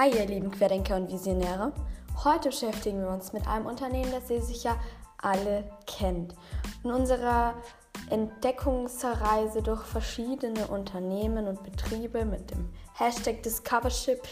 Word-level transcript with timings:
Hi 0.00 0.08
ihr 0.16 0.24
lieben 0.24 0.50
Querdenker 0.50 0.96
und 0.96 1.12
Visionäre. 1.12 1.74
Heute 2.24 2.48
beschäftigen 2.48 3.02
wir 3.02 3.10
uns 3.10 3.34
mit 3.34 3.46
einem 3.46 3.66
Unternehmen, 3.66 4.10
das 4.10 4.30
ihr 4.30 4.40
sicher 4.40 4.76
alle 5.18 5.70
kennt. 5.86 6.34
In 6.82 6.90
unserer 6.90 7.52
Entdeckungsreise 8.08 9.60
durch 9.60 9.82
verschiedene 9.82 10.68
Unternehmen 10.68 11.46
und 11.48 11.62
Betriebe 11.62 12.24
mit 12.24 12.50
dem 12.50 12.70
Hashtag 12.94 13.42
Discovership 13.42 14.22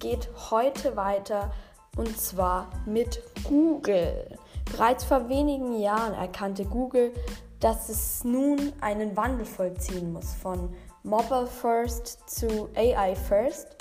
geht 0.00 0.28
heute 0.50 0.96
weiter 0.96 1.52
und 1.96 2.18
zwar 2.18 2.68
mit 2.84 3.22
Google. 3.44 4.36
Bereits 4.64 5.04
vor 5.04 5.28
wenigen 5.28 5.78
Jahren 5.78 6.14
erkannte 6.14 6.64
Google, 6.64 7.12
dass 7.60 7.88
es 7.88 8.24
nun 8.24 8.72
einen 8.80 9.16
Wandel 9.16 9.46
vollziehen 9.46 10.12
muss 10.12 10.34
von 10.34 10.74
Mobile 11.04 11.46
First 11.46 12.28
zu 12.28 12.68
AI 12.74 13.14
First 13.14 13.76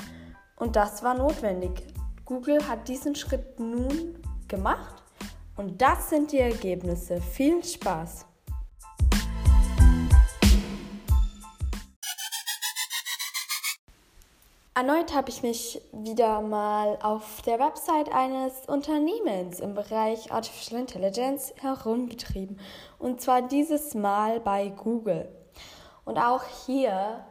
und 0.58 0.76
das 0.76 1.04
war 1.04 1.14
notwendig. 1.14 1.72
Google 2.26 2.68
hat 2.68 2.88
diesen 2.88 3.16
Schritt 3.16 3.60
nun 3.60 4.22
gemacht 4.48 5.02
und 5.56 5.82
das 5.82 6.10
sind 6.10 6.32
die 6.32 6.40
Ergebnisse. 6.40 7.22
Viel 7.22 7.64
Spaß! 7.64 8.26
Erneut 14.78 15.16
habe 15.16 15.32
ich 15.32 15.42
mich 15.42 15.82
wieder 15.92 16.40
mal 16.42 17.00
auf 17.02 17.42
der 17.42 17.58
Website 17.58 18.14
eines 18.14 18.54
Unternehmens 18.68 19.60
im 19.60 19.74
Bereich 19.74 20.32
Artificial 20.32 20.80
Intelligence 20.80 21.52
herumgetrieben. 21.60 22.60
Und 23.00 23.20
zwar 23.20 23.42
dieses 23.42 23.96
Mal 23.96 24.40
bei 24.40 24.70
Google. 24.70 25.30
Und 26.06 26.20
auch 26.20 26.44
hier 26.68 27.26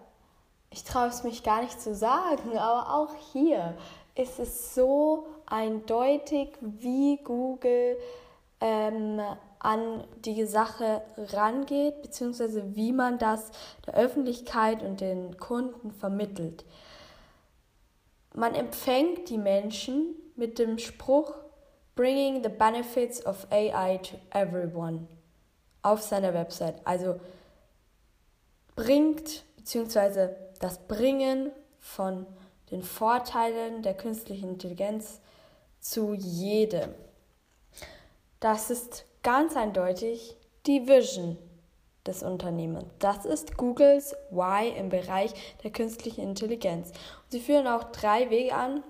ich 0.77 0.85
traue 0.85 1.09
es 1.09 1.24
mich 1.24 1.43
gar 1.43 1.63
nicht 1.63 1.80
zu 1.80 1.95
sagen, 1.95 2.59
aber 2.59 2.93
auch 2.95 3.15
hier 3.32 3.74
ist 4.15 4.38
es 4.38 4.74
so 4.74 5.27
eindeutig, 5.46 6.51
wie 6.60 7.16
Google 7.24 7.96
ähm, 8.60 9.23
an 9.59 10.04
die 10.27 10.45
Sache 10.45 11.01
rangeht, 11.16 12.02
beziehungsweise 12.02 12.77
wie 12.77 12.93
man 12.93 13.16
das 13.19 13.52
der 13.87 13.95
Öffentlichkeit 13.95 14.82
und 14.82 15.01
den 15.01 15.38
Kunden 15.38 15.93
vermittelt. 15.93 16.66
Man 18.35 18.54
empfängt 18.54 19.30
die 19.30 19.38
Menschen 19.38 20.15
mit 20.37 20.59
dem 20.59 20.79
Spruch 20.79 21.32
Bringing 21.95 22.43
the 22.43 22.51
benefits 22.51 23.24
of 23.24 23.47
AI 23.51 23.97
to 23.97 24.19
everyone 24.38 25.09
auf 25.80 26.02
seiner 26.02 26.35
Website. 26.35 26.74
Also 26.85 27.19
bringt 28.74 29.43
beziehungsweise 29.57 30.46
das 30.62 30.79
Bringen 30.87 31.51
von 31.79 32.26
den 32.71 32.82
Vorteilen 32.82 33.82
der 33.82 33.95
künstlichen 33.95 34.51
Intelligenz 34.51 35.21
zu 35.80 36.15
jedem. 36.15 36.95
Das 38.40 38.71
ist 38.71 39.04
ganz 39.23 39.57
eindeutig 39.57 40.37
die 40.66 40.88
Vision 40.88 41.38
des 42.07 42.23
Unternehmens. 42.23 42.87
Das 42.98 43.24
ist 43.24 43.57
Googles 43.57 44.15
Why 44.30 44.68
im 44.76 44.88
Bereich 44.88 45.32
der 45.63 45.71
künstlichen 45.71 46.23
Intelligenz. 46.23 46.88
Und 46.88 47.30
sie 47.30 47.41
führen 47.41 47.66
auch 47.66 47.85
drei 47.85 48.30
Wege 48.30 48.54
an, 48.54 48.82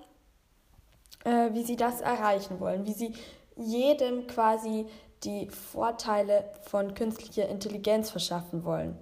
äh, 1.25 1.53
wie 1.53 1.65
sie 1.65 1.77
das 1.77 2.01
erreichen 2.01 2.61
wollen, 2.61 2.87
wie 2.87 2.93
sie 2.93 3.15
jedem 3.57 4.27
quasi 4.27 4.87
die 5.25 5.49
Vorteile 5.49 6.45
von 6.63 6.95
künstlicher 6.95 7.49
Intelligenz 7.49 8.11
verschaffen 8.11 8.65
wollen. 8.65 8.99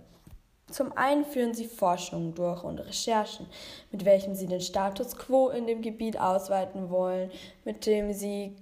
Zum 0.75 0.91
einen 0.97 1.25
führen 1.25 1.55
sie 1.55 1.67
Forschungen 1.67 2.35
durch 2.35 2.65
und 2.65 2.81
Recherchen, 2.81 3.47
mit 3.93 4.05
welchem 4.05 4.35
sie 4.35 4.49
den 4.49 4.61
Status 4.61 5.17
quo 5.17 5.51
in 5.51 5.69
dem 5.69 5.83
Gebiet 5.83 6.19
ausweiten 6.19 6.91
wollen, 6.91 7.31
mit 7.65 7.87
dem 7.87 8.13
sie 8.13 8.57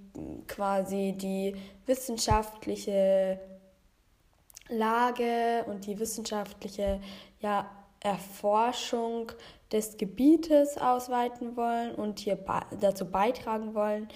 quasi 0.47 1.15
die 1.17 1.55
wissenschaftliche 1.87 3.39
Lage 4.69 5.65
und 5.65 5.87
die 5.87 5.97
wissenschaftliche 5.97 7.01
ja, 7.39 7.67
Erforschung 7.99 9.31
des 9.71 9.97
Gebietes 9.97 10.77
ausweiten 10.77 11.57
wollen 11.57 11.95
und 11.95 12.19
hier 12.19 12.37
dazu 12.79 13.09
beitragen 13.09 13.73
wollen, 13.73 14.07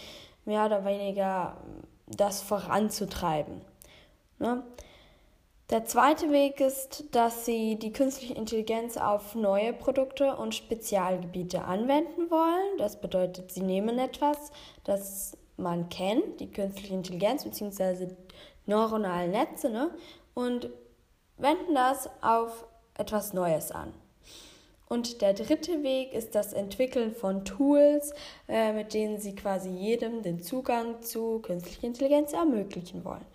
mehr 0.45 0.67
oder 0.67 0.85
weniger 0.85 1.57
das 2.05 2.43
voranzutreiben. 2.43 3.59
Ne? 4.37 4.61
Der 5.69 5.83
zweite 5.83 6.31
Weg 6.31 6.61
ist, 6.61 7.13
dass 7.13 7.45
Sie 7.45 7.75
die 7.77 7.91
künstliche 7.91 8.33
Intelligenz 8.33 8.95
auf 8.95 9.35
neue 9.35 9.73
Produkte 9.73 10.37
und 10.37 10.55
Spezialgebiete 10.55 11.65
anwenden 11.65 12.31
wollen. 12.31 12.77
Das 12.77 13.01
bedeutet, 13.01 13.51
Sie 13.51 13.63
nehmen 13.63 13.99
etwas, 13.99 14.53
das 14.85 15.37
man 15.57 15.89
kennt, 15.89 16.39
die 16.39 16.49
künstliche 16.49 16.93
Intelligenz 16.93 17.43
bzw. 17.43 18.07
neuronale 18.65 19.27
Netze, 19.27 19.69
ne, 19.69 19.91
und 20.33 20.69
wenden 21.35 21.75
das 21.75 22.09
auf 22.21 22.65
etwas 22.97 23.33
Neues 23.33 23.73
an. 23.73 23.93
Und 24.89 25.21
der 25.21 25.33
dritte 25.33 25.83
Weg 25.83 26.13
ist 26.13 26.33
das 26.33 26.53
Entwickeln 26.53 27.11
von 27.13 27.43
Tools, 27.43 28.13
äh, 28.47 28.71
mit 28.71 28.93
denen 28.93 29.19
sie 29.19 29.35
quasi 29.35 29.69
jedem 29.69 30.21
den 30.21 30.41
Zugang 30.41 31.01
zu 31.01 31.39
künstlicher 31.39 31.85
Intelligenz 31.85 32.31
ermöglichen 32.31 33.03
wollen. 33.03 33.25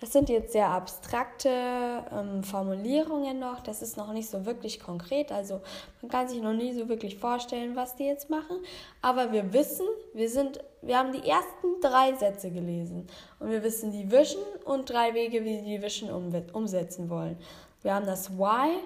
Das 0.00 0.12
sind 0.12 0.30
jetzt 0.30 0.52
sehr 0.52 0.68
abstrakte 0.68 1.50
ähm, 1.50 2.42
Formulierungen 2.42 3.38
noch, 3.38 3.60
das 3.60 3.82
ist 3.82 3.98
noch 3.98 4.12
nicht 4.14 4.28
so 4.28 4.46
wirklich 4.46 4.80
konkret, 4.80 5.32
also 5.32 5.60
man 6.00 6.10
kann 6.10 6.28
sich 6.28 6.40
noch 6.40 6.54
nie 6.54 6.72
so 6.72 6.88
wirklich 6.88 7.18
vorstellen, 7.18 7.76
was 7.76 7.94
die 7.96 8.04
jetzt 8.04 8.30
machen. 8.30 8.56
Aber 9.02 9.32
wir 9.32 9.52
wissen, 9.52 9.86
wir 10.14 10.30
sind, 10.30 10.64
wir 10.80 10.96
haben 10.96 11.12
die 11.12 11.28
ersten 11.28 11.80
drei 11.82 12.14
Sätze 12.14 12.50
gelesen 12.50 13.06
und 13.38 13.50
wir 13.50 13.62
wissen 13.62 13.92
die 13.92 14.10
Vision 14.10 14.42
und 14.64 14.88
drei 14.88 15.12
Wege, 15.12 15.44
wie 15.44 15.58
sie 15.58 15.64
die 15.64 15.82
Vision 15.82 16.10
um, 16.10 16.32
umsetzen 16.54 17.10
wollen. 17.10 17.36
Wir 17.82 17.94
haben 17.94 18.06
das 18.06 18.30
Why 18.38 18.78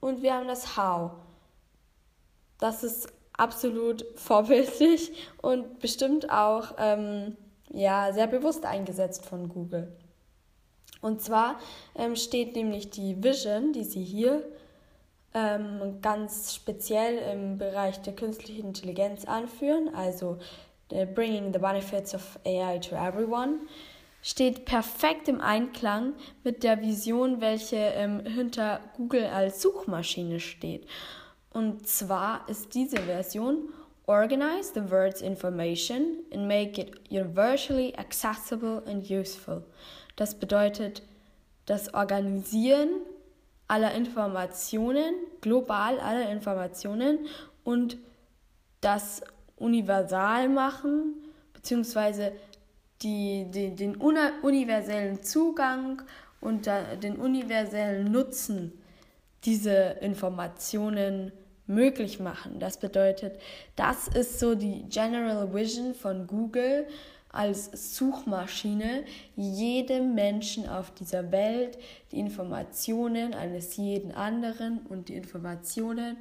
und 0.00 0.22
wir 0.22 0.34
haben 0.34 0.48
das 0.48 0.78
How. 0.78 1.10
Das 2.64 2.82
ist 2.82 3.12
absolut 3.34 4.06
vorbildlich 4.16 5.12
und 5.42 5.80
bestimmt 5.80 6.30
auch 6.30 6.76
ähm, 6.78 7.36
ja, 7.70 8.10
sehr 8.14 8.26
bewusst 8.26 8.64
eingesetzt 8.64 9.26
von 9.26 9.50
Google. 9.50 9.92
Und 11.02 11.20
zwar 11.20 11.58
ähm, 11.94 12.16
steht 12.16 12.56
nämlich 12.56 12.88
die 12.88 13.22
Vision, 13.22 13.74
die 13.74 13.84
Sie 13.84 14.02
hier 14.02 14.42
ähm, 15.34 15.98
ganz 16.00 16.54
speziell 16.54 17.18
im 17.34 17.58
Bereich 17.58 18.00
der 18.00 18.14
künstlichen 18.14 18.68
Intelligenz 18.68 19.26
anführen, 19.26 19.94
also 19.94 20.38
Bringing 20.88 21.52
the 21.52 21.58
Benefits 21.58 22.14
of 22.14 22.38
AI 22.46 22.78
to 22.78 22.94
Everyone, 22.94 23.58
steht 24.22 24.64
perfekt 24.64 25.28
im 25.28 25.42
Einklang 25.42 26.14
mit 26.44 26.62
der 26.62 26.80
Vision, 26.80 27.42
welche 27.42 27.76
ähm, 27.76 28.24
hinter 28.24 28.80
Google 28.96 29.26
als 29.26 29.60
Suchmaschine 29.60 30.40
steht. 30.40 30.86
Und 31.54 31.86
zwar 31.86 32.48
ist 32.48 32.74
diese 32.74 32.98
Version 32.98 33.68
Organize 34.06 34.72
the 34.74 34.90
words 34.90 35.22
information 35.22 36.18
and 36.30 36.46
make 36.46 36.78
it 36.78 37.00
universally 37.10 37.94
accessible 37.96 38.82
and 38.86 39.08
useful. 39.08 39.62
Das 40.16 40.34
bedeutet 40.34 41.02
das 41.64 41.94
Organisieren 41.94 42.90
aller 43.66 43.94
Informationen, 43.94 45.14
global 45.40 45.98
aller 46.00 46.28
Informationen 46.30 47.20
und 47.62 47.96
das 48.82 49.22
universal 49.56 50.48
machen, 50.50 51.14
beziehungsweise 51.54 52.32
die, 53.00 53.46
die, 53.48 53.74
den 53.74 53.96
universellen 53.96 55.22
Zugang 55.22 56.02
und 56.40 56.66
den 56.66 57.16
universellen 57.16 58.12
Nutzen 58.12 58.72
dieser 59.44 60.02
Informationen 60.02 61.32
möglich 61.66 62.20
machen. 62.20 62.58
Das 62.58 62.78
bedeutet, 62.78 63.38
das 63.76 64.08
ist 64.08 64.38
so 64.38 64.54
die 64.54 64.84
General 64.88 65.52
Vision 65.54 65.94
von 65.94 66.26
Google 66.26 66.86
als 67.30 67.96
Suchmaschine, 67.96 69.04
jedem 69.34 70.14
Menschen 70.14 70.68
auf 70.68 70.92
dieser 70.92 71.32
Welt 71.32 71.78
die 72.12 72.20
Informationen 72.20 73.34
eines 73.34 73.76
jeden 73.76 74.12
anderen 74.12 74.86
und 74.88 75.08
die 75.08 75.16
Informationen 75.16 76.16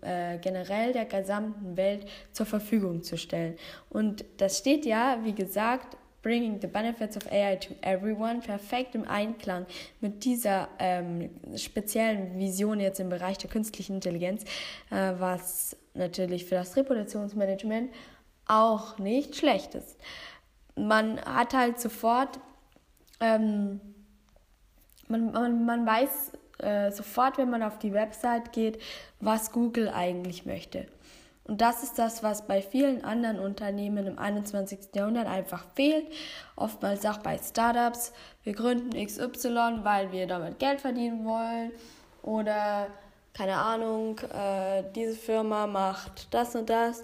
äh, 0.00 0.38
generell 0.38 0.92
der 0.92 1.04
gesamten 1.06 1.76
Welt 1.76 2.06
zur 2.32 2.46
Verfügung 2.46 3.02
zu 3.02 3.16
stellen. 3.16 3.56
Und 3.90 4.24
das 4.38 4.58
steht 4.58 4.86
ja, 4.86 5.18
wie 5.22 5.34
gesagt, 5.34 5.96
Bringing 6.22 6.60
the 6.60 6.68
Benefits 6.68 7.16
of 7.16 7.26
AI 7.32 7.56
to 7.56 7.74
Everyone 7.82 8.40
perfekt 8.40 8.94
im 8.94 9.06
Einklang 9.08 9.66
mit 10.00 10.24
dieser 10.24 10.68
ähm, 10.78 11.30
speziellen 11.56 12.38
Vision 12.38 12.78
jetzt 12.78 13.00
im 13.00 13.08
Bereich 13.08 13.38
der 13.38 13.50
künstlichen 13.50 13.96
Intelligenz, 13.96 14.44
äh, 14.90 15.12
was 15.18 15.76
natürlich 15.94 16.44
für 16.44 16.54
das 16.54 16.76
Reputationsmanagement 16.76 17.92
auch 18.46 18.98
nicht 18.98 19.36
schlecht 19.36 19.74
ist. 19.74 19.96
Man 20.76 21.20
hat 21.20 21.54
halt 21.54 21.80
sofort, 21.80 22.38
ähm, 23.20 23.80
man, 25.08 25.32
man, 25.32 25.66
man 25.66 25.86
weiß 25.86 26.32
äh, 26.58 26.92
sofort, 26.92 27.38
wenn 27.38 27.50
man 27.50 27.62
auf 27.62 27.78
die 27.78 27.92
Website 27.92 28.52
geht, 28.52 28.80
was 29.20 29.52
Google 29.52 29.88
eigentlich 29.88 30.46
möchte. 30.46 30.86
Und 31.44 31.60
das 31.60 31.82
ist 31.82 31.98
das, 31.98 32.22
was 32.22 32.46
bei 32.46 32.62
vielen 32.62 33.04
anderen 33.04 33.38
Unternehmen 33.40 34.06
im 34.06 34.18
21. 34.18 34.94
Jahrhundert 34.94 35.26
einfach 35.26 35.64
fehlt. 35.74 36.06
Oftmals 36.54 37.04
auch 37.04 37.18
bei 37.18 37.36
Startups. 37.36 38.12
Wir 38.44 38.52
gründen 38.52 38.90
XY, 39.04 39.80
weil 39.82 40.12
wir 40.12 40.26
damit 40.26 40.58
Geld 40.60 40.80
verdienen 40.80 41.24
wollen. 41.24 41.72
Oder, 42.22 42.86
keine 43.34 43.56
Ahnung, 43.56 44.18
äh, 44.20 44.84
diese 44.94 45.16
Firma 45.16 45.66
macht 45.66 46.32
das 46.32 46.54
und 46.54 46.70
das, 46.70 47.02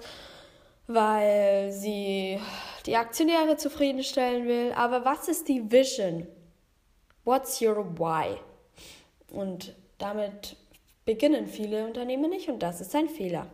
weil 0.86 1.72
sie 1.72 2.38
die 2.86 2.96
Aktionäre 2.96 3.56
zufriedenstellen 3.56 4.46
will. 4.46 4.72
Aber 4.76 5.04
was 5.04 5.26
ist 5.26 5.48
die 5.48 5.68
Vision? 5.70 6.28
What's 7.24 7.60
your 7.60 7.98
why? 7.98 8.36
Und 9.32 9.74
damit 9.98 10.56
beginnen 11.04 11.48
viele 11.48 11.84
Unternehmen 11.84 12.30
nicht 12.30 12.48
und 12.48 12.62
das 12.62 12.80
ist 12.80 12.94
ein 12.94 13.08
Fehler. 13.08 13.48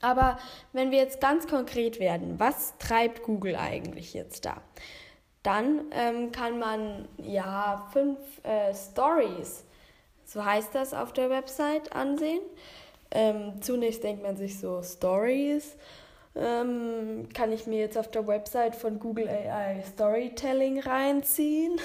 Aber 0.00 0.38
wenn 0.72 0.90
wir 0.90 0.98
jetzt 0.98 1.20
ganz 1.20 1.46
konkret 1.46 1.98
werden, 1.98 2.38
was 2.38 2.76
treibt 2.78 3.22
Google 3.22 3.56
eigentlich 3.56 4.14
jetzt 4.14 4.44
da? 4.44 4.60
Dann 5.42 5.86
ähm, 5.92 6.32
kann 6.32 6.58
man 6.58 7.08
ja 7.16 7.88
fünf 7.92 8.18
äh, 8.44 8.74
Stories, 8.74 9.64
so 10.24 10.44
heißt 10.44 10.74
das 10.74 10.94
auf 10.94 11.12
der 11.12 11.30
Website, 11.30 11.92
ansehen. 11.92 12.40
Ähm, 13.10 13.62
zunächst 13.62 14.04
denkt 14.04 14.22
man 14.22 14.36
sich 14.36 14.58
so 14.58 14.82
Stories. 14.82 15.76
Ähm, 16.36 17.28
kann 17.34 17.50
ich 17.52 17.66
mir 17.66 17.80
jetzt 17.80 17.96
auf 17.96 18.10
der 18.10 18.26
Website 18.26 18.76
von 18.76 18.98
Google 18.98 19.28
AI 19.28 19.82
Storytelling 19.82 20.80
reinziehen? 20.80 21.80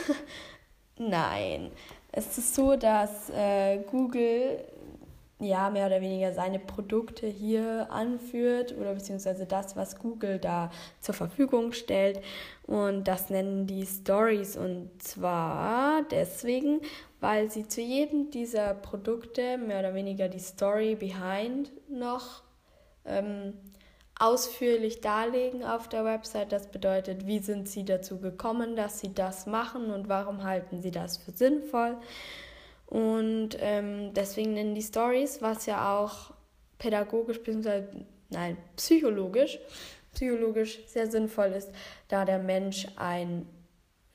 Nein. 0.97 1.71
Es 2.11 2.37
ist 2.37 2.53
so, 2.53 2.75
dass 2.75 3.29
äh, 3.31 3.79
Google 3.89 4.63
ja, 5.43 5.69
mehr 5.69 5.87
oder 5.87 6.01
weniger 6.01 6.33
seine 6.33 6.59
Produkte 6.59 7.27
hier 7.27 7.87
anführt 7.91 8.75
oder 8.77 8.93
beziehungsweise 8.93 9.45
das, 9.45 9.75
was 9.75 9.99
Google 9.99 10.39
da 10.39 10.71
zur 11.01 11.13
Verfügung 11.13 11.73
stellt. 11.73 12.21
Und 12.65 13.07
das 13.07 13.29
nennen 13.29 13.67
die 13.67 13.85
Stories. 13.85 14.57
Und 14.57 14.89
zwar 15.01 16.03
deswegen, 16.09 16.81
weil 17.19 17.51
sie 17.51 17.67
zu 17.67 17.81
jedem 17.81 18.31
dieser 18.31 18.73
Produkte 18.73 19.57
mehr 19.57 19.79
oder 19.79 19.93
weniger 19.93 20.29
die 20.29 20.39
Story 20.39 20.95
behind 20.95 21.71
noch 21.89 22.43
ähm, 23.05 23.53
ausführlich 24.19 25.01
darlegen 25.01 25.63
auf 25.63 25.89
der 25.89 26.05
Website. 26.05 26.51
Das 26.51 26.67
bedeutet, 26.67 27.27
wie 27.27 27.39
sind 27.39 27.67
sie 27.67 27.83
dazu 27.83 28.19
gekommen, 28.19 28.75
dass 28.75 28.99
sie 28.99 29.13
das 29.13 29.45
machen 29.45 29.91
und 29.91 30.07
warum 30.07 30.43
halten 30.43 30.81
sie 30.81 30.91
das 30.91 31.17
für 31.17 31.31
sinnvoll. 31.31 31.97
Und 32.87 33.57
ähm, 33.59 34.13
deswegen 34.13 34.53
nennen 34.53 34.75
die 34.75 34.81
Stories, 34.81 35.41
was 35.41 35.65
ja 35.65 35.99
auch 35.99 36.33
pädagogisch 36.77 37.41
bzw. 37.41 37.83
nein, 38.29 38.57
psychologisch, 38.75 39.59
psychologisch 40.13 40.85
sehr 40.87 41.09
sinnvoll 41.09 41.53
ist, 41.53 41.69
da 42.07 42.25
der 42.25 42.39
Mensch 42.39 42.87
ein 42.97 43.47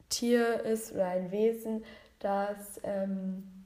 Tier 0.09 0.61
ist 0.65 0.93
oder 0.93 1.07
ein 1.09 1.33
Wesen, 1.33 1.85
das 2.19 2.81
ähm, 2.83 3.65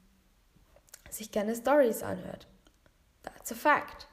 sich 1.09 1.31
gerne 1.31 1.55
Stories 1.55 2.03
anhört. 2.03 2.47
That's 3.23 3.51
a 3.51 3.55
fact. 3.55 4.07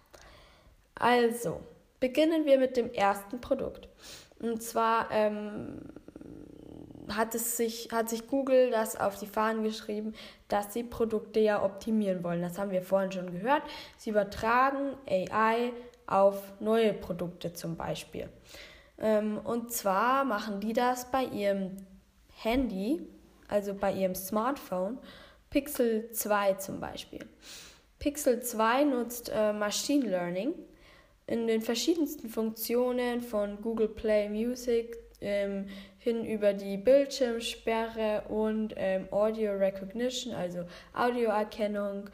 Also, 0.94 1.60
beginnen 1.98 2.44
wir 2.44 2.58
mit 2.58 2.76
dem 2.76 2.92
ersten 2.92 3.40
Produkt. 3.40 3.88
Und 4.38 4.62
zwar 4.62 5.10
ähm, 5.10 5.81
hat, 7.17 7.35
es 7.35 7.57
sich, 7.57 7.89
hat 7.93 8.09
sich 8.09 8.27
Google 8.27 8.71
das 8.71 8.97
auf 8.97 9.19
die 9.19 9.27
Fahnen 9.27 9.62
geschrieben, 9.62 10.15
dass 10.49 10.73
sie 10.73 10.83
Produkte 10.83 11.41
ja 11.41 11.62
optimieren 11.62 12.23
wollen. 12.25 12.43
Das 12.43 12.59
haben 12.59 12.71
wir 12.71 12.83
vorhin 12.83 13.12
schon 13.12 13.33
gehört. 13.33 13.62
Sie 13.97 14.11
übertragen 14.11 14.95
AI 15.07 15.73
auf 16.07 16.53
neue 16.61 16.93
Produkte 16.93 17.53
zum 17.53 17.77
Beispiel. 17.77 18.29
Ähm, 18.99 19.39
und 19.45 19.73
zwar 19.73 20.25
machen 20.25 20.61
die 20.61 20.73
das 20.73 21.11
bei 21.11 21.25
ihrem 21.25 21.77
Handy, 22.35 23.07
also 23.49 23.75
bei 23.75 23.93
ihrem 23.93 24.15
Smartphone, 24.15 24.99
Pixel 25.51 26.11
2 26.12 26.55
zum 26.55 26.81
Beispiel. 26.81 27.27
Pixel 27.99 28.43
2 28.43 28.85
nutzt 28.85 29.31
äh, 29.35 29.53
Machine 29.53 30.07
Learning 30.07 30.55
in 31.27 31.47
den 31.47 31.61
verschiedensten 31.61 32.29
Funktionen 32.29 33.21
von 33.21 33.61
Google 33.61 33.89
Play 33.89 34.29
Music 34.29 34.97
ähm, 35.20 35.67
hin 35.99 36.25
über 36.25 36.52
die 36.52 36.76
Bildschirmsperre 36.76 38.25
und 38.28 38.75
ähm, 38.76 39.08
Audio 39.11 39.52
Recognition, 39.52 40.34
also 40.34 40.64
Audioerkennung 40.94 42.11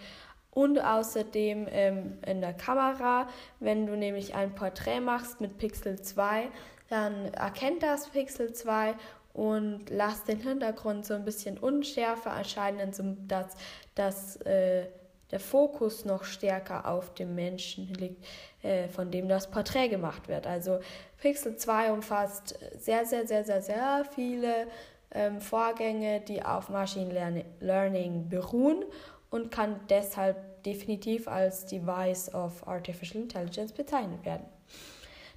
und 0.51 0.79
außerdem 0.79 1.69
ähm, 1.71 2.19
in 2.27 2.41
der 2.41 2.55
Kamera. 2.55 3.29
Wenn 3.61 3.87
du 3.87 3.97
nämlich 3.97 4.35
ein 4.35 4.55
Porträt 4.55 5.01
machst 5.01 5.41
mit 5.41 5.59
Pixel 5.59 6.01
2, 6.01 6.49
dann 6.89 7.33
erkennt 7.35 7.83
das 7.83 8.09
Pixel 8.09 8.53
2 8.53 8.95
und 9.35 9.91
lässt 9.91 10.29
den 10.29 10.41
Hintergrund 10.41 11.05
so 11.05 11.13
ein 11.13 11.25
bisschen 11.25 11.59
unschärfer 11.59 12.31
erscheinen, 12.31 12.95
sodass 12.95 13.55
das 13.95 14.37
äh, 14.43 14.87
der 15.31 15.41
Fokus 15.41 16.05
noch 16.05 16.25
stärker 16.25 16.87
auf 16.89 17.15
dem 17.15 17.35
Menschen 17.35 17.93
liegt, 17.95 18.25
äh, 18.63 18.89
von 18.89 19.11
dem 19.11 19.29
das 19.29 19.51
Porträt 19.51 19.89
gemacht 19.89 20.29
wird. 20.29 20.47
Also 20.47 20.79
Pixel 21.21 21.57
2 21.57 21.93
umfasst 21.93 22.59
sehr, 22.79 23.05
sehr, 23.05 23.27
sehr, 23.27 23.45
sehr, 23.45 23.63
sehr 23.63 24.05
viele 24.15 24.67
ähm, 25.13 25.41
Vorgänge, 25.41 26.21
die 26.21 26.43
auf 26.43 26.69
Machine 26.69 27.45
Learning 27.61 28.29
beruhen 28.29 28.85
und 29.31 29.51
kann 29.51 29.81
deshalb 29.89 30.63
definitiv 30.65 31.29
als 31.29 31.67
Device 31.67 32.35
of 32.35 32.67
Artificial 32.67 33.23
Intelligence 33.23 33.73
bezeichnet 33.73 34.25
werden. 34.25 34.47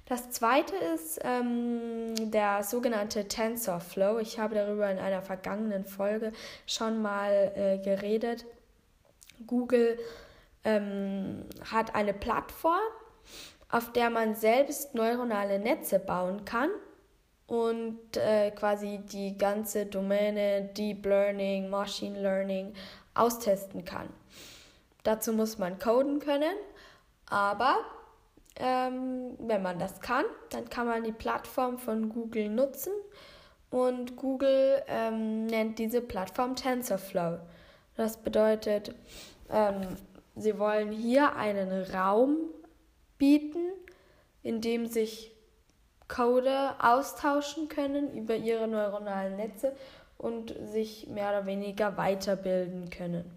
Das 0.06 0.28
zweite 0.30 0.74
ist 0.92 1.20
ähm, 1.22 2.14
der 2.32 2.64
sogenannte 2.64 3.28
TensorFlow. 3.28 4.18
Ich 4.18 4.40
habe 4.40 4.56
darüber 4.56 4.90
in 4.90 4.98
einer 4.98 5.22
vergangenen 5.22 5.84
Folge 5.84 6.32
schon 6.66 7.00
mal 7.00 7.52
äh, 7.54 7.78
geredet. 7.78 8.44
Google 9.46 9.98
ähm, 10.64 11.44
hat 11.70 11.94
eine 11.94 12.14
Plattform, 12.14 12.80
auf 13.70 13.92
der 13.92 14.10
man 14.10 14.34
selbst 14.34 14.94
neuronale 14.94 15.58
Netze 15.58 15.98
bauen 15.98 16.44
kann 16.44 16.70
und 17.46 18.16
äh, 18.16 18.50
quasi 18.52 19.00
die 19.12 19.36
ganze 19.36 19.86
Domäne 19.86 20.70
Deep 20.76 21.04
Learning, 21.06 21.68
Machine 21.68 22.20
Learning 22.20 22.74
austesten 23.14 23.84
kann. 23.84 24.08
Dazu 25.02 25.32
muss 25.32 25.58
man 25.58 25.78
coden 25.78 26.20
können, 26.20 26.54
aber 27.26 27.78
ähm, 28.56 29.36
wenn 29.38 29.62
man 29.62 29.78
das 29.78 30.00
kann, 30.00 30.24
dann 30.50 30.68
kann 30.68 30.86
man 30.86 31.04
die 31.04 31.12
Plattform 31.12 31.78
von 31.78 32.08
Google 32.10 32.48
nutzen 32.48 32.92
und 33.70 34.16
Google 34.16 34.82
ähm, 34.88 35.46
nennt 35.46 35.78
diese 35.78 36.00
Plattform 36.00 36.56
TensorFlow. 36.56 37.38
Das 37.96 38.16
bedeutet, 38.16 38.94
ähm, 39.52 39.96
sie 40.36 40.58
wollen 40.58 40.92
hier 40.92 41.36
einen 41.36 41.82
Raum 41.92 42.36
bieten, 43.18 43.64
in 44.42 44.60
dem 44.60 44.86
sich 44.86 45.32
Coder 46.08 46.76
austauschen 46.80 47.68
können 47.68 48.12
über 48.16 48.34
ihre 48.34 48.66
neuronalen 48.66 49.36
Netze 49.36 49.76
und 50.18 50.54
sich 50.72 51.06
mehr 51.08 51.30
oder 51.30 51.46
weniger 51.46 51.96
weiterbilden 51.96 52.90
können. 52.90 53.30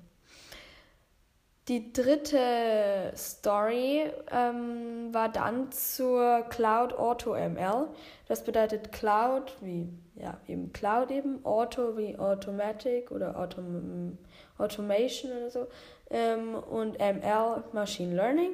Die 1.69 1.93
dritte 1.93 3.13
Story 3.15 4.11
ähm, 4.31 5.13
war 5.13 5.29
dann 5.29 5.71
zur 5.71 6.41
Cloud 6.49 6.91
Auto 6.91 7.35
ML. 7.35 7.87
Das 8.27 8.43
bedeutet 8.43 8.91
Cloud 8.91 9.55
wie 9.61 9.87
ja 10.15 10.37
eben 10.49 10.73
Cloud 10.73 11.09
eben, 11.09 11.45
Auto 11.45 11.95
wie 11.95 12.19
Automatic 12.19 13.11
oder 13.11 13.39
Autom 13.39 14.17
Automation 14.57 15.31
oder 15.31 15.49
so 15.49 15.67
ähm, 16.13 16.55
und 16.55 16.99
ML 16.99 17.63
Machine 17.73 18.15
Learning. 18.15 18.51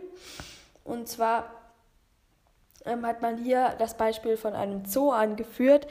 Und 0.83 1.07
zwar 1.07 1.53
ähm, 2.85 3.05
hat 3.05 3.21
man 3.21 3.37
hier 3.37 3.75
das 3.77 3.95
Beispiel 3.95 4.37
von 4.37 4.53
einem 4.53 4.85
Zoo 4.85 5.11
angeführt, 5.11 5.87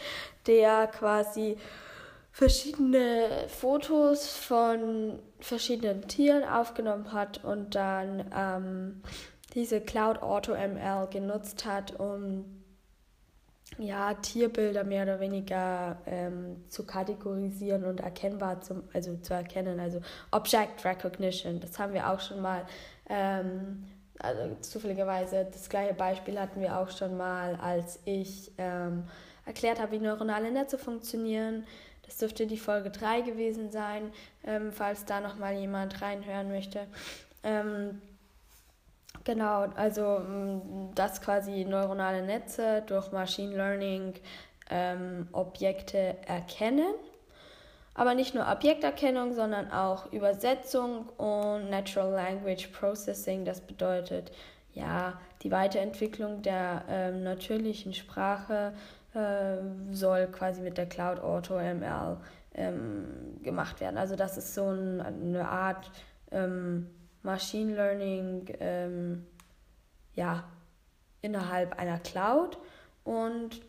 der 0.47 0.89
quasi 0.89 1.57
verschiedene 2.33 3.29
Fotos 3.49 4.37
von 4.37 5.19
verschiedenen 5.41 6.09
Tieren 6.09 6.45
aufgenommen 6.45 7.13
hat 7.13 7.45
und 7.45 7.75
dann 7.75 8.31
ähm, 8.35 9.03
diese 9.55 9.81
Cloud 9.81 10.23
Auto 10.23 10.53
ML 10.53 11.09
genutzt 11.11 11.65
hat, 11.65 11.99
um 11.99 12.45
ja, 13.77 14.15
Tierbilder 14.15 14.85
mehr 14.85 15.03
oder 15.05 15.21
weniger 15.21 15.99
ähm, 16.07 16.65
zu 16.69 16.87
kategorisieren 16.87 17.85
und 17.85 18.01
erkennbar 18.01 18.61
zum, 18.61 18.83
also 18.93 19.17
zu 19.19 19.35
erkennen, 19.35 19.79
also 19.79 20.01
Object 20.31 20.85
Recognition. 20.85 21.61
Das 21.61 21.79
haben 21.79 21.93
wir 21.93 22.11
auch 22.11 22.21
schon 22.21 22.41
mal 22.41 22.67
ähm, 23.09 23.85
also 24.19 24.57
zufälligerweise 24.61 25.47
das 25.51 25.69
gleiche 25.69 25.95
Beispiel 25.95 26.39
hatten 26.39 26.61
wir 26.61 26.79
auch 26.79 26.91
schon 26.91 27.17
mal, 27.17 27.57
als 27.57 28.01
ich 28.05 28.51
ähm, 28.59 29.05
erklärt 29.47 29.81
habe, 29.81 29.93
wie 29.93 29.99
neuronale 30.01 30.51
Netze 30.51 30.79
funktionieren. 30.79 31.65
Das 32.05 32.19
dürfte 32.19 32.47
die 32.47 32.59
Folge 32.59 32.91
3 32.91 33.21
gewesen 33.21 33.71
sein, 33.71 34.11
ähm, 34.45 34.73
falls 34.73 35.05
da 35.05 35.21
nochmal 35.21 35.55
jemand 35.55 36.01
reinhören 36.03 36.49
möchte. 36.49 36.87
Ähm, 39.19 39.25
Genau, 39.25 39.67
also 39.77 40.21
mm, 40.21 40.95
dass 40.95 41.21
quasi 41.21 41.65
neuronale 41.65 42.23
Netze 42.23 42.83
durch 42.87 43.13
Machine 43.13 43.55
Learning 43.57 44.15
ähm, 44.71 45.29
Objekte 45.33 46.17
erkennen. 46.27 46.95
Aber 47.95 48.15
nicht 48.15 48.35
nur 48.35 48.47
Objekterkennung, 48.49 49.35
sondern 49.35 49.73
auch 49.73 50.13
Übersetzung 50.13 51.09
und 51.17 51.69
Natural 51.69 52.13
Language 52.13 52.69
Processing. 52.69 53.45
Das 53.45 53.61
bedeutet 53.61 54.31
ja 54.73 55.21
die 55.43 55.51
Weiterentwicklung 55.51 56.43
der 56.43 56.85
ähm, 56.89 57.25
natürlichen 57.25 57.93
Sprache 57.93 58.73
äh, 59.15 59.57
soll 59.91 60.29
quasi 60.29 60.61
mit 60.61 60.79
der 60.79 60.87
Cloud 60.87 61.19
Auto 61.19 61.55
ML 61.55 62.19
ähm, 62.55 63.41
gemacht 63.43 63.81
werden. 63.81 63.99
Also 63.99 64.15
das 64.15 64.39
ist 64.39 64.55
so 64.55 64.71
ein, 64.71 65.01
eine 65.01 65.49
Art 65.49 65.91
ähm, 66.31 66.87
Machine 67.23 67.75
Learning 67.75 68.47
ähm, 68.61 69.27
ja, 70.15 70.45
innerhalb 71.21 71.79
einer 71.79 71.99
Cloud 71.99 72.59
und 73.05 73.61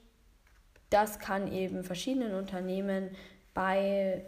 das 0.89 1.19
kann 1.19 1.51
eben 1.51 1.83
verschiedenen 1.83 2.33
Unternehmen 2.33 3.11
bei 3.53 4.23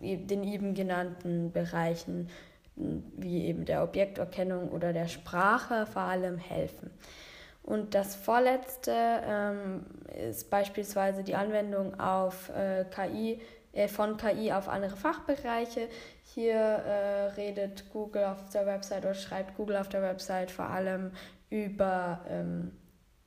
den 0.00 0.42
eben 0.44 0.74
genannten 0.74 1.52
Bereichen 1.52 2.28
wie 2.76 3.44
eben 3.44 3.64
der 3.64 3.84
Objekterkennung 3.84 4.70
oder 4.70 4.92
der 4.92 5.06
Sprache 5.06 5.86
vor 5.86 6.02
allem 6.02 6.38
helfen. 6.38 6.90
Und 7.62 7.94
das 7.94 8.14
vorletzte 8.14 8.92
ähm, 8.92 9.86
ist 10.28 10.50
beispielsweise 10.50 11.22
die 11.22 11.34
Anwendung 11.34 11.98
auf 11.98 12.50
äh, 12.50 12.84
KI, 12.84 13.40
äh, 13.74 13.88
von 13.88 14.16
KI 14.16 14.52
auf 14.52 14.68
andere 14.68 14.96
Fachbereiche. 14.96 15.88
Hier 16.22 16.54
äh, 16.54 17.26
redet 17.34 17.90
Google 17.92 18.24
auf 18.24 18.48
der 18.50 18.66
Website 18.66 19.04
oder 19.04 19.14
schreibt 19.14 19.56
Google 19.56 19.76
auf 19.76 19.88
der 19.88 20.02
Website 20.02 20.50
vor 20.50 20.66
allem 20.66 21.10
über 21.50 22.24
ähm, 22.28 22.72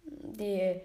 die 0.04 0.82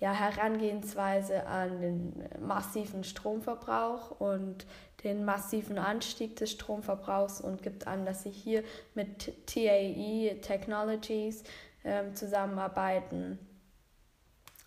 ja, 0.00 0.12
Herangehensweise 0.12 1.46
an 1.46 1.80
den 1.80 2.28
massiven 2.40 3.04
Stromverbrauch 3.04 4.10
und 4.20 4.66
den 5.04 5.24
massiven 5.24 5.78
Anstieg 5.78 6.36
des 6.36 6.50
Stromverbrauchs 6.50 7.40
und 7.40 7.62
gibt 7.62 7.86
an, 7.86 8.04
dass 8.04 8.24
sie 8.24 8.30
hier 8.30 8.62
mit 8.94 9.46
TAE 9.46 10.40
Technologies 10.42 11.44
ähm, 11.84 12.14
zusammenarbeiten. 12.14 13.38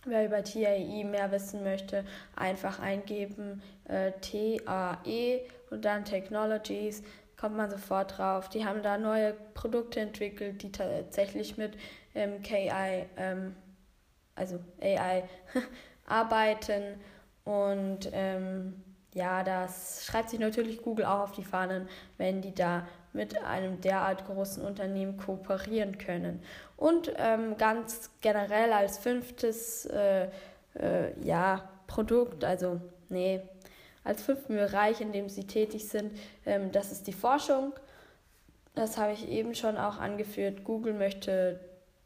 Wer 0.05 0.25
über 0.25 0.43
TAE 0.43 1.03
mehr 1.03 1.31
wissen 1.31 1.63
möchte, 1.63 2.05
einfach 2.35 2.79
eingeben 2.79 3.61
äh, 3.85 4.11
TAE 4.21 5.41
und 5.69 5.83
dann 5.83 6.05
Technologies, 6.05 7.03
kommt 7.37 7.57
man 7.57 7.69
sofort 7.69 8.17
drauf. 8.17 8.49
Die 8.49 8.65
haben 8.65 8.81
da 8.81 8.97
neue 8.97 9.33
Produkte 9.53 9.99
entwickelt, 9.99 10.63
die 10.63 10.71
tatsächlich 10.71 11.57
mit 11.57 11.77
ähm, 12.15 12.41
KI 12.41 13.05
ähm, 13.17 13.55
also 14.39 14.59
AI, 14.81 15.23
arbeiten. 16.07 16.99
Und 17.43 18.09
ähm, 18.11 18.81
ja, 19.13 19.43
das 19.43 20.05
schreibt 20.05 20.29
sich 20.29 20.39
natürlich 20.39 20.81
Google 20.81 21.05
auch 21.05 21.21
auf 21.21 21.31
die 21.31 21.43
Fahnen, 21.43 21.87
wenn 22.17 22.41
die 22.41 22.53
da 22.53 22.87
mit 23.11 23.41
einem 23.41 23.81
derart 23.81 24.25
großen 24.27 24.63
Unternehmen 24.63 25.17
kooperieren 25.17 25.97
können. 25.97 26.41
Und 26.77 27.11
ähm, 27.17 27.57
ganz 27.57 28.11
generell 28.21 28.71
als 28.71 28.99
fünftes 28.99 29.85
äh, 29.87 30.29
äh, 30.75 31.19
ja, 31.23 31.67
Produkt, 31.87 32.43
also 32.43 32.79
nee, 33.09 33.41
als 34.03 34.21
fünften 34.21 34.55
Bereich, 34.55 35.01
in 35.01 35.11
dem 35.11 35.27
sie 35.27 35.45
tätig 35.45 35.89
sind, 35.89 36.11
ähm, 36.45 36.71
das 36.71 36.91
ist 36.91 37.07
die 37.07 37.13
Forschung. 37.13 37.73
Das 38.75 38.97
habe 38.97 39.13
ich 39.13 39.27
eben 39.27 39.55
schon 39.55 39.77
auch 39.77 39.97
angeführt. 39.97 40.63
Google 40.63 40.93
möchte 40.93 41.59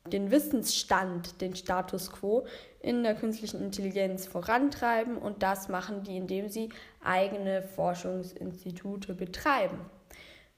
den 0.07 0.31
Wissensstand, 0.31 1.39
den 1.41 1.55
Status 1.55 2.11
quo 2.11 2.45
in 2.83 3.01
der 3.01 3.15
künstlichen 3.15 3.63
Intelligenz 3.63 4.27
vorantreiben 4.27 5.17
und 5.17 5.41
das 5.41 5.69
machen 5.69 6.03
die, 6.03 6.17
indem 6.17 6.49
sie 6.49 6.69
eigene 7.01 7.63
Forschungsinstitute 7.63 9.15
betreiben. 9.15 9.79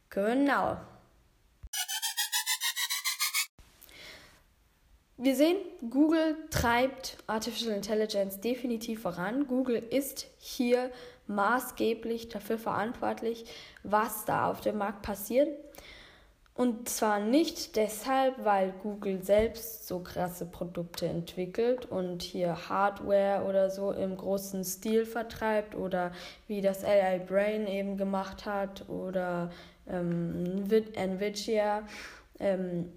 Genau. 0.09 0.77
Wir 5.17 5.35
sehen, 5.35 5.57
Google 5.89 6.35
treibt 6.49 7.17
Artificial 7.27 7.73
Intelligence 7.73 8.41
definitiv 8.41 9.03
voran. 9.03 9.47
Google 9.47 9.77
ist 9.77 10.27
hier 10.37 10.91
maßgeblich 11.27 12.29
dafür 12.29 12.57
verantwortlich, 12.57 13.45
was 13.83 14.25
da 14.25 14.49
auf 14.49 14.61
dem 14.61 14.77
Markt 14.77 15.03
passiert. 15.03 15.47
Und 16.55 16.87
zwar 16.87 17.19
nicht 17.19 17.75
deshalb, 17.75 18.45
weil 18.45 18.71
Google 18.81 19.21
selbst 19.21 19.87
so 19.87 19.99
krasse 19.99 20.45
Produkte 20.45 21.05
entwickelt 21.05 21.85
und 21.91 22.21
hier 22.23 22.69
Hardware 22.69 23.43
oder 23.43 23.69
so 23.69 23.91
im 23.91 24.15
großen 24.15 24.63
Stil 24.63 25.05
vertreibt 25.05 25.75
oder 25.75 26.13
wie 26.47 26.61
das 26.61 26.85
AI 26.85 27.19
Brain 27.19 27.67
eben 27.67 27.97
gemacht 27.97 28.45
hat 28.45 28.87
oder 28.87 29.51
ähm, 29.85 30.63
Nvidia 30.93 31.83
ähm, 32.39 32.89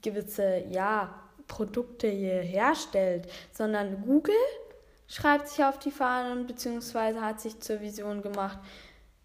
gewisse 0.00 0.64
ja, 0.70 1.14
Produkte 1.48 2.08
hier 2.08 2.40
herstellt, 2.40 3.28
sondern 3.52 4.00
Google 4.06 4.34
schreibt 5.06 5.48
sich 5.48 5.62
auf 5.62 5.78
die 5.78 5.90
Fahnen 5.90 6.46
bzw. 6.46 7.20
hat 7.20 7.42
sich 7.42 7.60
zur 7.60 7.82
Vision 7.82 8.22
gemacht, 8.22 8.58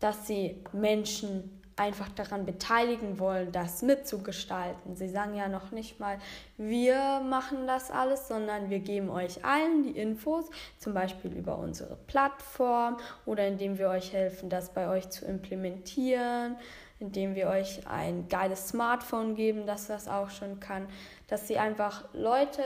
dass 0.02 0.28
sie 0.28 0.62
Menschen 0.74 1.55
einfach 1.78 2.08
daran 2.10 2.46
beteiligen 2.46 3.20
wollen, 3.20 3.52
das 3.52 3.82
mitzugestalten. 3.82 4.96
Sie 4.96 5.10
sagen 5.10 5.36
ja 5.36 5.50
noch 5.50 5.72
nicht 5.72 6.00
mal, 6.00 6.18
wir 6.58 7.20
machen 7.20 7.68
das 7.68 7.92
alles, 7.92 8.30
sondern 8.30 8.70
wir 8.70 8.80
geben 8.80 9.10
euch 9.10 9.44
allen 9.44 9.84
die 9.84 9.92
Infos, 9.92 10.50
zum 10.80 10.94
Beispiel 10.94 11.34
über 11.34 11.58
unsere 11.58 11.98
Plattform 12.08 12.98
oder 13.26 13.46
indem 13.48 13.78
wir 13.78 13.90
euch 13.90 14.14
helfen, 14.14 14.50
das 14.50 14.74
bei 14.74 14.88
euch 14.88 15.10
zu 15.10 15.26
implementieren, 15.26 16.56
indem 17.00 17.36
wir 17.36 17.48
euch 17.48 17.86
ein 17.88 18.30
geiles 18.30 18.70
Smartphone 18.70 19.36
geben, 19.36 19.66
das 19.66 19.88
das 19.88 20.08
auch 20.08 20.30
schon 20.30 20.62
kann, 20.62 20.88
dass 21.28 21.48
sie 21.48 21.58
einfach 21.58 22.06
Leute 22.14 22.62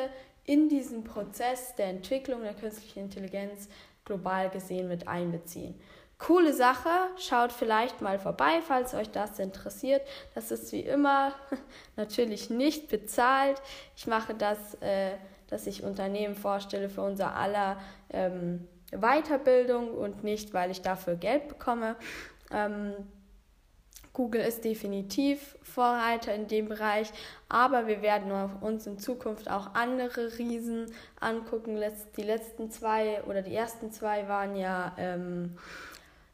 in 0.46 0.70
diesen 0.70 1.04
Prozess 1.04 1.74
der 1.76 1.88
Entwicklung 1.88 2.44
der 2.44 2.54
künstlichen 2.54 3.00
Intelligenz 3.00 3.70
global 4.06 4.50
gesehen 4.50 4.88
mit 4.88 5.08
einbeziehen. 5.08 5.76
Coole 6.20 6.54
Sache, 6.54 6.90
schaut 7.18 7.54
vielleicht 7.54 8.02
mal 8.02 8.20
vorbei, 8.20 8.62
falls 8.62 8.94
euch 8.94 9.10
das 9.10 9.40
interessiert. 9.40 10.02
Das 10.36 10.52
ist 10.52 10.72
wie 10.74 10.82
immer 10.82 11.34
natürlich 11.96 12.50
nicht 12.50 12.90
bezahlt. 12.90 13.62
Ich 13.96 14.06
mache 14.06 14.36
das, 14.36 14.76
äh, 14.82 15.12
dass 15.48 15.66
ich 15.66 15.84
Unternehmen 15.84 16.36
vorstelle 16.36 16.90
für 16.90 17.02
unser 17.02 17.36
aller 17.36 17.78
ähm, 18.10 18.68
Weiterbildung 18.92 19.92
und 19.92 20.24
nicht, 20.26 20.54
weil 20.54 20.72
ich 20.72 20.82
dafür 20.82 21.16
Geld 21.16 21.48
bekomme. 21.48 21.96
Ähm, 22.52 22.94
Google 24.12 24.42
ist 24.42 24.66
definitiv 24.66 25.58
Vorreiter 25.64 26.34
in 26.36 26.48
dem 26.48 26.68
Bereich, 26.68 27.10
aber 27.48 27.88
wir 27.88 28.02
werden 28.02 28.32
uns 28.60 28.86
in 28.86 29.00
Zukunft 29.00 29.50
auch 29.50 29.76
andere 29.76 30.38
Riesen 30.38 30.92
angucken. 31.22 31.82
Die 32.18 32.24
letzten 32.24 32.70
zwei 32.70 33.24
oder 33.24 33.42
die 33.42 33.56
ersten 33.56 33.92
zwei 33.94 34.28
waren 34.28 34.58
ja 34.58 34.94
ähm, 34.98 35.58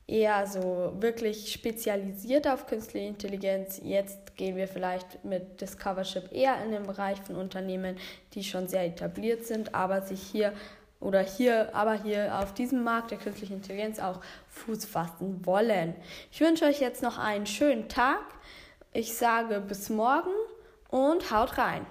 eher 0.07 0.45
so 0.45 0.93
wirklich 0.99 1.51
spezialisiert 1.51 2.47
auf 2.47 2.67
künstliche 2.67 3.07
Intelligenz. 3.07 3.81
Jetzt 3.83 4.35
gehen 4.35 4.55
wir 4.55 4.67
vielleicht 4.67 5.23
mit 5.25 5.61
Discovership 5.61 6.31
eher 6.31 6.63
in 6.63 6.71
den 6.71 6.83
Bereich 6.83 7.19
von 7.21 7.35
Unternehmen, 7.35 7.97
die 8.33 8.43
schon 8.43 8.67
sehr 8.67 8.85
etabliert 8.85 9.45
sind, 9.45 9.73
aber 9.73 10.01
sich 10.01 10.21
hier 10.21 10.53
oder 10.99 11.21
hier, 11.21 11.73
aber 11.75 11.93
hier 11.93 12.39
auf 12.39 12.53
diesem 12.53 12.83
Markt 12.83 13.11
der 13.11 13.17
künstlichen 13.17 13.55
Intelligenz 13.55 13.99
auch 13.99 14.21
Fuß 14.49 14.85
fassen 14.85 15.45
wollen. 15.45 15.95
Ich 16.31 16.39
wünsche 16.39 16.65
euch 16.65 16.79
jetzt 16.79 17.03
noch 17.03 17.17
einen 17.17 17.45
schönen 17.45 17.89
Tag. 17.89 18.21
Ich 18.93 19.15
sage 19.15 19.59
bis 19.59 19.89
morgen 19.89 20.31
und 20.89 21.31
haut 21.31 21.57
rein. 21.57 21.85